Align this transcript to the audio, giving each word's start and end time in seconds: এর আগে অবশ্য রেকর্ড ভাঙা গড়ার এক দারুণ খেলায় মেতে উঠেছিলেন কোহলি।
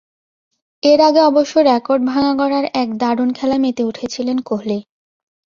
এর 0.83 0.99
আগে 1.01 1.21
অবশ্য 1.21 1.53
রেকর্ড 1.69 2.01
ভাঙা 2.05 2.31
গড়ার 2.39 2.65
এক 2.73 2.89
দারুণ 2.97 3.29
খেলায় 3.31 3.61
মেতে 3.61 3.83
উঠেছিলেন 3.83 4.37
কোহলি। 4.39 4.79